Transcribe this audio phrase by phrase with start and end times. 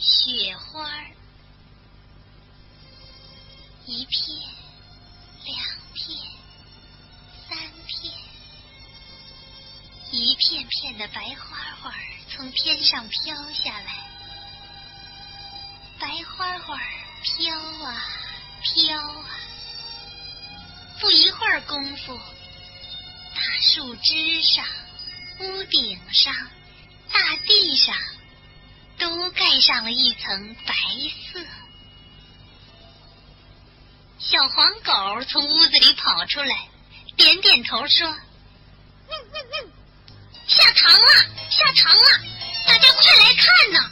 [0.00, 1.10] 雪花儿，
[3.84, 4.24] 一片，
[5.44, 5.58] 两
[5.92, 6.18] 片，
[7.46, 8.12] 三片，
[10.10, 11.92] 一片片的白花花
[12.30, 14.08] 从天上飘下来，
[15.98, 16.80] 白花花
[17.22, 18.02] 飘啊
[18.62, 19.30] 飘啊，
[20.98, 22.18] 不一会儿功夫，
[23.34, 24.64] 大树枝上、
[25.40, 26.34] 屋顶上、
[27.12, 27.94] 大地上。
[29.16, 30.74] 都盖上了一层白
[31.32, 31.40] 色。
[34.18, 36.68] 小黄狗从屋子里跑出来，
[37.16, 38.06] 点点头说：“，
[40.46, 41.06] 下堂了，
[41.50, 42.02] 下堂了，
[42.66, 43.90] 大家快来看呐！”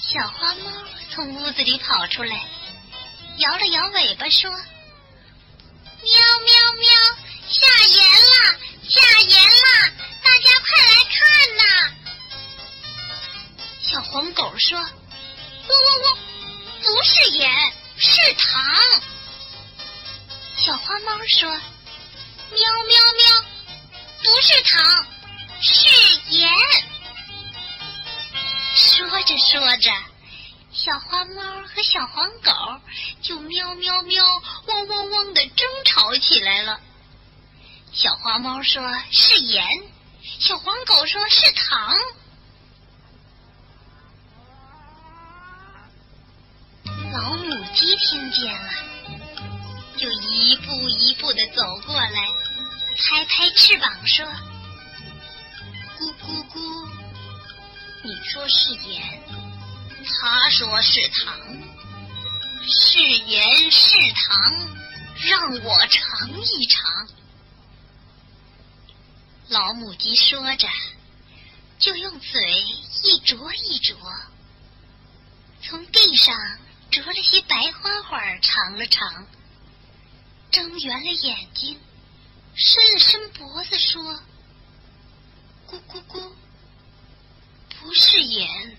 [0.00, 0.72] 小花猫
[1.10, 2.46] 从屋子里跑出来，
[3.38, 4.50] 摇了摇尾巴说
[6.00, 6.10] ：“喵
[6.46, 6.90] 喵喵，
[7.50, 8.58] 下盐了，
[16.98, 17.48] 不是盐，
[17.96, 18.60] 是糖。”
[20.58, 21.48] 小花猫说
[22.50, 23.44] ：“喵喵喵，
[24.20, 25.06] 不是糖，
[25.60, 26.50] 是盐。”
[28.74, 29.92] 说着说着，
[30.72, 32.52] 小花猫和小黄狗
[33.22, 34.24] 就喵喵喵、
[34.66, 36.80] 汪汪汪的争吵起来了。
[37.92, 39.64] 小花猫说是盐，
[40.40, 41.96] 小黄狗说是糖。
[47.18, 48.70] 老母鸡听见了，
[49.96, 52.12] 就一步一步的走过来，
[52.96, 54.24] 拍拍翅膀说
[55.98, 56.88] ：“咕咕咕，
[58.04, 59.20] 你说是盐，
[60.04, 61.36] 他说是糖，
[62.64, 64.68] 是盐是糖，
[65.26, 67.08] 让我尝一尝。”
[69.50, 70.68] 老母鸡说着，
[71.80, 72.62] 就用嘴
[73.02, 73.96] 一啄一啄，
[75.62, 76.32] 从地上。
[76.90, 79.26] 啄了些白花花，尝了尝，
[80.50, 81.78] 睁圆了眼睛，
[82.54, 84.02] 伸了伸脖子，说
[85.68, 86.32] ：“咕咕咕，
[87.78, 88.78] 不是盐，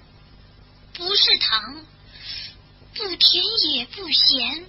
[0.94, 1.86] 不是糖，
[2.96, 4.66] 不甜也不咸，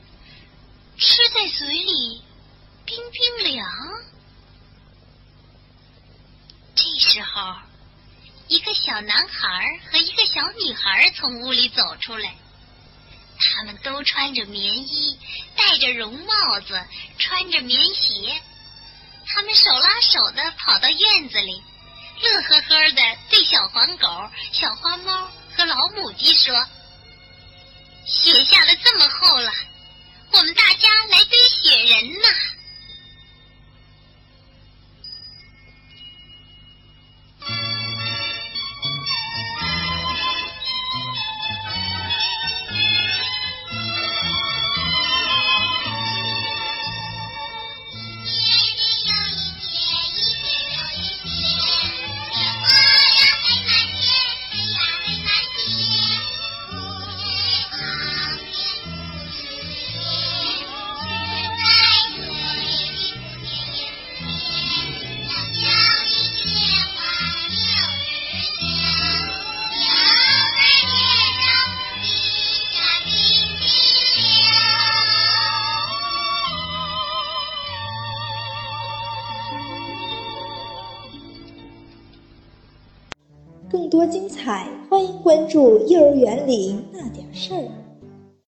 [0.98, 2.22] 吃在嘴里
[2.84, 3.66] 冰冰凉。”
[6.76, 7.56] 这时候，
[8.48, 12.36] 一个小男孩和一个小女孩从屋里走出来。
[13.40, 15.18] 他们都穿着棉衣，
[15.56, 16.84] 戴着绒帽子，
[17.18, 18.40] 穿着棉鞋。
[19.26, 21.62] 他们手拉手的跑到院子里，
[22.20, 26.66] 乐呵呵的对小黄狗、小花猫和老母鸡说
[28.06, 29.52] ：“雪下的这么厚了，
[30.32, 32.28] 我们大家来堆雪人呢！”
[83.70, 87.60] 更多精彩，欢迎关注《幼儿园里那点事儿》。